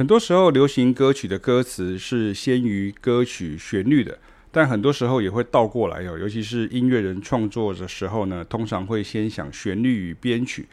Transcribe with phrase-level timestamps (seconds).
[0.00, 4.18] 很多时候，流行歌曲的歌词是先于歌曲旋律的，
[4.50, 6.18] 但很多时候也会倒过来哦。
[6.18, 10.66] 尤其是音乐人创作的时候呢，通常会先想旋律与编曲，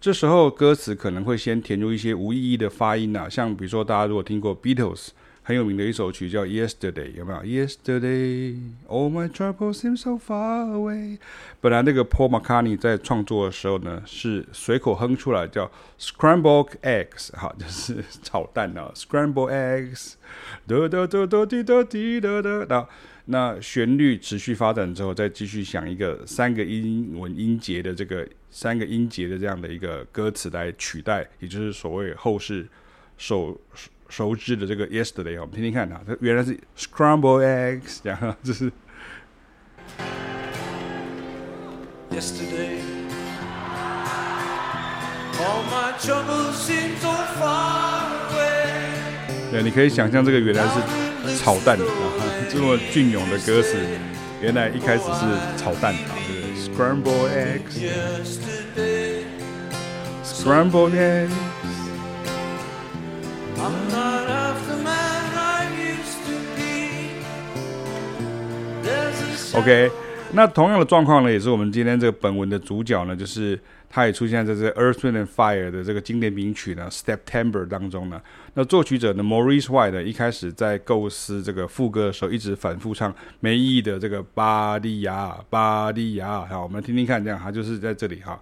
[0.00, 5.08] 这时候歌词可能会先填入一些无意义的发音啊，像比如说大家如果听过 Beatles。
[5.44, 8.56] 很有名的一首曲叫《Yesterday》，有没有？Yesterday,
[8.88, 11.18] all my troubles seem so far away。
[11.60, 15.68] 本来那个 Paul McCartney 在创作的时候呢，是随口哼出来叫
[15.98, 20.12] Scrambled eggs，哈，就是炒蛋啊，Scrambled eggs。
[20.68, 22.88] 哒哒哒哒滴哒滴哒哒。
[23.24, 32.68] 那旋律持续发展之后，再继续想一个三个英文音节的这个三个音节的这样的一个歌词来取代，也就是所谓后世
[33.18, 33.60] 首。
[34.12, 38.70] 熟知的这个 Yesterday，我们听听看啊，它原来是 Scrambled eggs，然后这是
[42.10, 42.82] Yesterday。
[49.50, 50.74] 对，你可以想象这个原来是
[51.38, 51.82] 炒蛋啊，
[52.50, 53.78] 这么隽永的歌词，
[54.42, 55.20] 原来一开始是
[55.56, 57.30] 炒蛋啊，就是 Scrambled
[60.22, 61.51] eggs，Scrambled eggs。
[69.54, 69.90] OK，
[70.32, 73.58] 那同样的状况呢，也是我们今天这个本文的主角呢，就是
[73.90, 78.20] 他也出现在这 Earth, Wind and Fire 的这个经典名曲呢，September 当中呢。
[78.54, 86.46] 那作曲者呢，Maurice White 呢，一开始在构思这个副歌的时候，一直反复唱没意义的这个巴利亚巴利亚。
[86.46, 88.40] 好，我们听听看，这样，他就是在这里哈。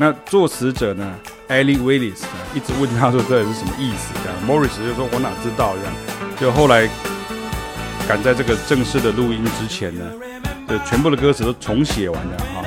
[0.00, 1.04] 那作词者呢
[1.48, 4.14] ，Ellie Willis 呢，一直问他说这是什么意思？
[4.22, 5.74] 这样，Morris 就说我哪知道？
[5.76, 5.92] 这样，
[6.40, 6.88] 就后来
[8.06, 10.04] 赶在这个正式的录音之前呢，
[10.68, 12.62] 就全部的歌词都重写完了哈。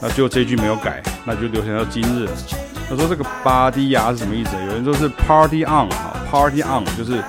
[0.00, 2.26] 那就这句没有改，那就流传到今日。
[2.88, 4.52] 他说这个巴蒂亚是什么意思？
[4.66, 7.22] 有人说是 Party on 哈，Party on 就是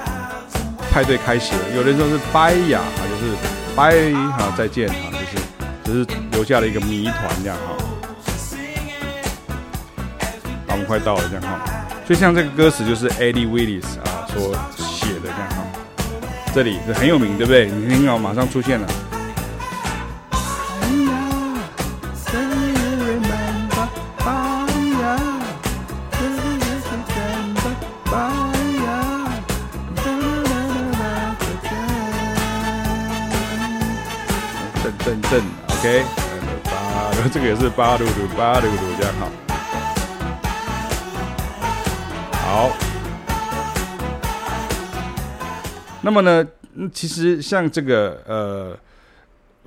[0.89, 1.75] 派对开始了。
[1.75, 2.79] 有人说是 Bye 呀，
[3.09, 3.35] 就是
[3.75, 7.84] Bye 哈再见哈，就是只、是留下了一个谜团这样哈。
[10.75, 11.61] 我们快到了，这样哈，
[12.05, 15.63] 所以像这个歌词就是 Eddie Willis 啊所写的这样哈，
[16.53, 17.71] 这里是很有名，对不对？
[17.71, 18.87] 你听哦，马上出现了。
[34.83, 36.03] 震震震，OK，
[36.65, 39.54] 八， 这个也是八六六八六六这样哈。
[42.55, 42.71] 好，
[46.01, 46.47] 那么呢，
[46.93, 48.79] 其实像这个呃，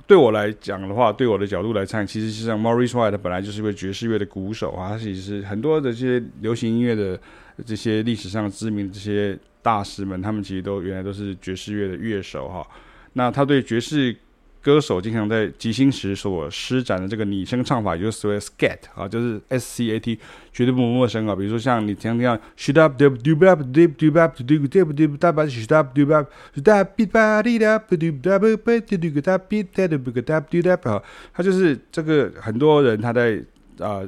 [0.07, 7.19] 对我来讲的话，对我的角度来看，其实像 Maurice White 本来就是一位爵士乐的鼓手啊，他其实很多的这些流行音乐的
[7.63, 12.65] 这些历史上知名的这些大师们，他们其实都原来都是爵士乐的乐手哈。
[13.13, 14.17] 那他对爵士
[14.61, 20.19] 歌手经常在即兴时所施展的这个拟声唱法，也就是所谓 scat 啊，就是 s c a t，
[20.51, 21.35] 绝对不陌生啊。
[21.35, 22.27] 比如说像你听听
[22.57, 25.97] shut up dub dub up dub dub up dub dub dub dub dub shut up
[25.97, 29.67] dub up dub dub beat ba di da dub dub dub dub dub dub beat
[29.73, 31.03] dub dub dub dub dub 啊，
[31.33, 33.41] 他就是这个很多人他在
[33.79, 34.01] 啊、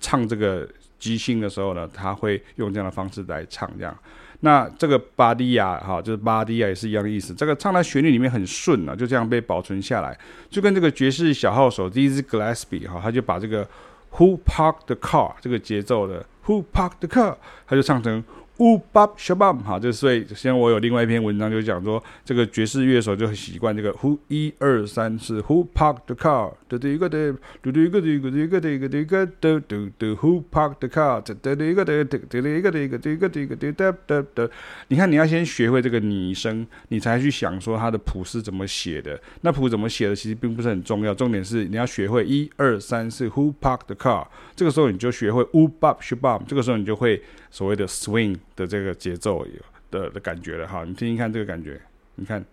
[0.00, 0.66] 唱这个
[0.98, 3.96] 即兴的时候呢，他会用这样的方式来唱这样。
[4.40, 7.32] 那这个巴迪亚哈，就是巴迪亚也是一样的意思。
[7.32, 10.18] 这个唱在旋律里面很顺啊，就这样被保存下来，
[10.50, 13.66] 就跟这个爵士小号手 Dizzy Gillespie 哈，他就把这个
[14.12, 18.22] Who Parked the Car 这个节奏的 Who Parked the Car，他就唱成。
[18.58, 26.52] 乌巴沙巴，好，这所以现在我有另外一篇文章，就讲说这个爵士乐手就很习惯这个 Who 一二三四 Who parked the car？
[26.68, 31.20] 嘟嘟一个的，嘟嘟一个的，嘟嘟一个的，一个的一个嘟嘟嘟 Who parked the car？
[31.20, 34.50] 嘟嘟一个的，嘟嘟一个的，一个的一个的一个的嘟嘟嘟。
[34.86, 39.20] 你看，你要先学会这个拟声，你才去想说它的谱是怎么写的。
[39.40, 44.28] 那谱怎么写的其实并不是很重要，重点是你要学会一二三四 Who parked the car？
[44.54, 47.20] 这个时候你就学会乌巴沙巴，这个时候你就会
[47.50, 48.36] 所谓的 swing。
[48.56, 49.60] 的这个节奏有
[49.90, 51.80] 的的感觉了哈，你听听看这个感觉，
[52.14, 52.44] 你看，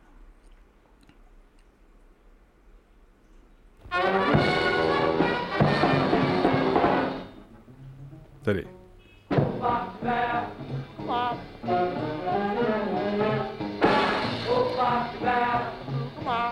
[8.43, 8.65] 这里。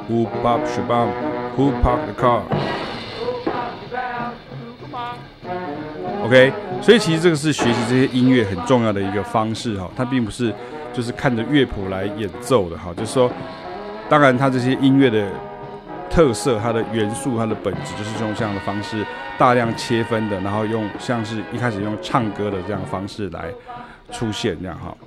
[0.10, 0.74] Who parked
[2.08, 2.50] the car？OK，、
[6.26, 6.52] okay,
[6.82, 10.54] 所以其实这个是学习这些音乐很重要的一个方式哈，它并不是
[10.94, 13.30] 就是看着乐谱来演奏的哈，就是说
[14.10, 15.30] 当然，它这些音乐的
[16.10, 19.06] 特色、它的元素、它的本质，就是用这样的方式
[19.38, 23.52] 大量切分的，然后用像是一开始用唱歌的这样的方式来
[24.12, 24.98] 出现这样哈。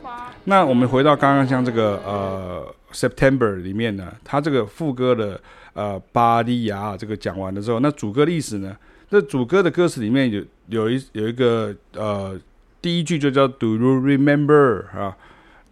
[0.45, 5.41] 那我们回到刚刚像这个呃 September 里面呢，它这个副歌的
[5.73, 8.77] 呃巴利亚这个讲完了之后，那主歌的意思呢？
[9.11, 10.43] 这主歌的歌词里面有
[10.73, 12.41] 有一有一个呃
[12.81, 15.17] 第一句就叫 Do you remember 啊，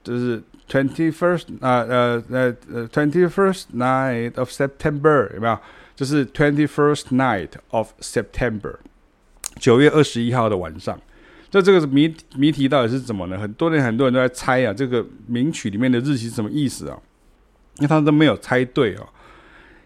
[0.05, 5.59] 就是 twenty first 啊呃呃呃 twenty first night of September 有没有？
[5.97, 8.77] 就是 twenty first night of September
[9.59, 10.99] 九月二十一号的晚上。
[11.51, 13.39] 这这个谜谜题到底是怎么呢？
[13.39, 16.97] 很多人很多人都在猜啊，这个名曲里面的日期什么意思啊？
[17.79, 19.09] 因为他们都没有猜对哦。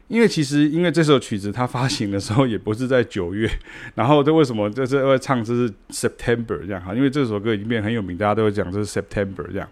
[0.08, 3.50] 因为其实，因为这首曲子它发行的时候也不是在九月，
[3.96, 6.94] 然后这为什么这是会唱这是 September 这样哈？
[6.94, 9.68] 因为这首歌已经变很有名，大家都会讲这是 September 这样。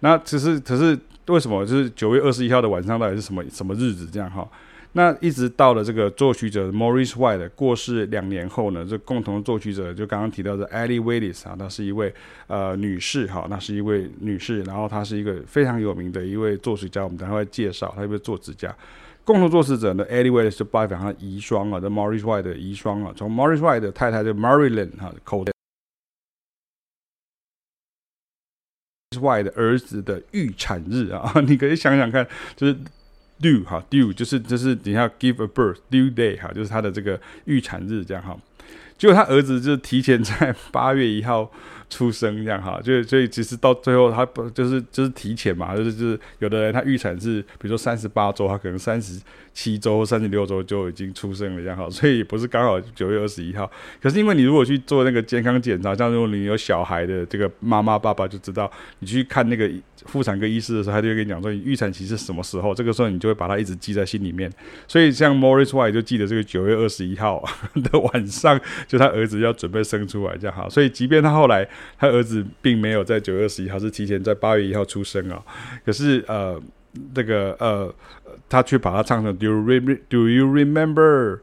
[0.00, 0.96] 那只是可是
[1.26, 4.48] 为什么就是九月二十一号的晚上到底是什么什么日子这样哈？
[4.94, 12.12] 那一直到了这个作曲者 Maurice White 过世两年后呢，这共同作曲者就刚刚提到的 Eddie Willis 啊，她是一位
[12.46, 18.74] 呃女士哈，那是一位女士，然后她是一个非常有名的一位作曲家，我们等下会介绍，她一位作词家。
[19.24, 25.52] 共同作词者呢，Eddie Willis 是拜访他遗孀啊，这 Maurice White 的遗孀啊，从 Maurice White 的太太的 Marilyn 哈口的
[29.16, 32.26] White 的儿子的预产日啊， 你可以想想看，
[32.56, 32.76] 就是
[33.40, 38.36] due 哈 due 就是就是等下 give a birth due day 哈，就是他的这个预产日这样哈，
[38.98, 41.50] 结果他儿子就提前在八月一号。
[41.92, 49.20] 出生这样哈，就所以其实到最后他不就是就是提前嘛，就是就是有的人他预产是比如说三十八周，他可能三十
[49.52, 53.70] 七周或三十六周就已经出生了这样哈，所以不是刚好九月二十一号。
[54.00, 59.70] 可是因为你如果去做那个健康检查，像如果你有小孩的这个妈妈爸爸就知道，你去看那个
[60.06, 64.50] 妇产科医师的时候，他就会跟你讲说你预产期是什么时候，这个时候你就会把它一直记在心里面。
[64.88, 71.68] 所以像 Maurice White 就记得这个九月二十一号的晚上，就他儿子要准备生出来这样哈，所以即便他后来。
[71.98, 75.42] 他儿子并没有在九月十一号，是提前在八月一号出生啊。
[75.84, 76.60] 可是呃，
[77.14, 77.94] 这个呃，
[78.48, 81.40] 他却把它唱成 Do you re Do you remember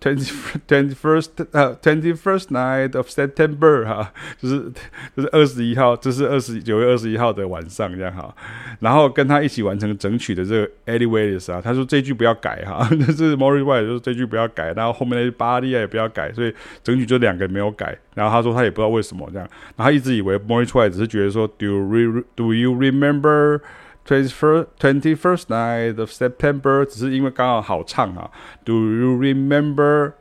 [0.00, 0.30] twenty
[0.66, 4.72] twenty first 呃 twenty first night of September 哈，就是
[5.16, 8.34] 就是二十一号，这是二十九月二十一号的晚上这样哈。
[8.80, 17.96] 然后跟他一起完成整曲的这个 Eddie Willis 啊，他说这句不要改哈， 这是 Mori 快说这句不要改，然后后面那句巴利亚也不要改，所以整曲就两个没有改。
[18.14, 23.60] 然后他说他也不知道为什么这样，然后他一直以为 Mori 快只是觉得说 Do you re Do you remember
[24.08, 26.86] twenty first twenty first night of September？
[26.86, 28.30] 只是因为刚好好唱啊
[28.64, 30.12] ，Do you remember？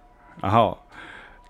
[0.42, 0.78] 然后。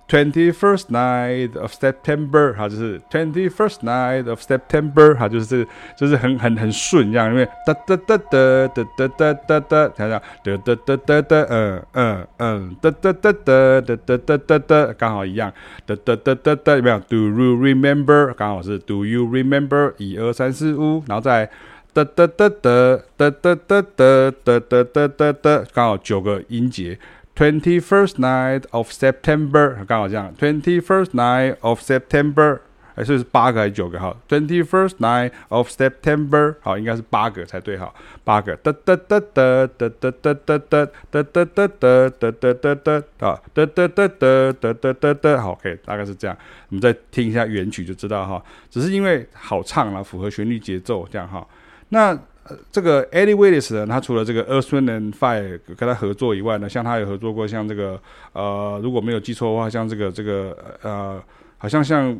[0.09, 5.67] Twenty first night of September，哈，就是 Twenty first night of September，哈，就是
[5.97, 15.51] 就是很很很顺这样，因为哒哒哒哒哒哒哒哒哒，想想哒哒哒哒哒，嗯嗯嗯，哒哒哒哒哒哒哒哒哒，刚好一样，
[15.85, 18.33] 哒哒哒哒哒，有没有？Do you remember？
[18.35, 19.91] 刚好是 Do you remember？
[19.97, 21.49] 一二三四五，然后再
[21.97, 26.99] 哒哒哒哒哒哒哒哒哒哒哒哒哒，刚好九个音节。
[27.35, 30.31] Twenty first night of September，刚好这样。
[30.37, 32.59] Twenty first night of September，
[32.93, 33.99] 哎，所以是八个还是九个？
[33.99, 37.75] 好，Twenty first night of September，好，应该是八个才对。
[37.77, 38.55] 好，八个。
[38.57, 45.41] 哒哒哒哒哒哒哒哒哒哒哒哒哒哒哒哒哒啊，哒哒哒哒哒哒哒哒。
[45.41, 46.37] 好，OK，大概是这样。
[46.69, 48.43] 我们再听一下原曲就知道哈。
[48.69, 51.43] 只是因为好唱了，符合旋律节奏这样哈。
[51.89, 52.09] 那
[52.43, 52.57] 呃。
[52.71, 57.99] 这个 Eddie Willis 呢，他除了这个 Earth Wind and Fire 跟他合作以外呢，像他有合作过像这个
[58.31, 61.21] 呃，如果没有记错的话，像这个这个呃，
[61.57, 62.17] 好像像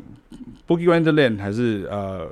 [0.66, 2.28] Boogie Wonderland 还是呃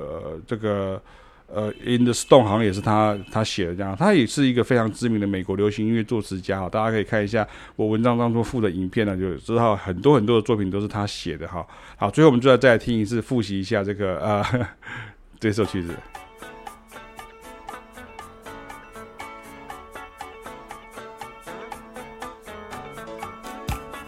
[0.47, 1.01] 这个
[1.47, 11.67] 呃 In the Stone 好像也是他他写的这样，他也是一个非常知名的美国流行音乐作词家哈，大家可以看一下我文章当中附的影片呢，就知道很多很多的作品都是他写的哈。
[11.97, 14.45] 好，最后我们就要再来听一次，复习一下这个呃
[15.41, 15.95] 这首曲子。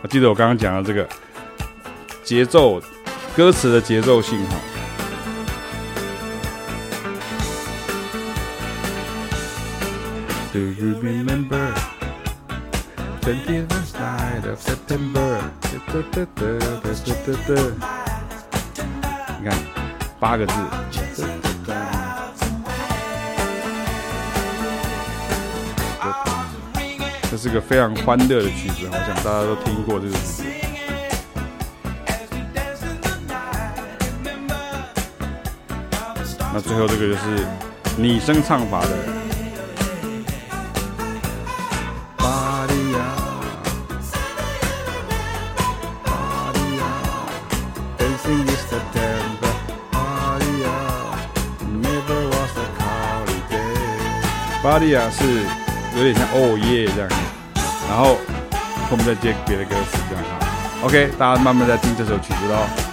[0.01, 1.09] 我记得我刚刚讲的这个
[2.23, 2.81] 节奏，
[3.37, 4.57] 歌词的节奏性哈。
[10.53, 11.73] Do you remember
[13.21, 15.41] twenty first night of September？
[19.41, 19.59] 你看，
[20.21, 20.53] 八个字。
[27.31, 30.43] 这是个非常欢乐的曲子我想大家都听过这首曲子。
[36.55, 37.47] 那最后这个就是
[37.99, 38.89] 女声唱法的。
[42.17, 42.99] 巴利亚
[46.55, 46.83] in 亚
[47.99, 49.37] ，Dancing is the dance，
[49.93, 50.39] 巴
[51.61, 52.57] ，Never was
[55.99, 57.11] 有点像哦耶这样，
[57.89, 58.17] 然后
[58.89, 60.47] 后面再接别的歌词这样哈。
[60.85, 62.88] OK，大家慢慢在听这首曲子喽。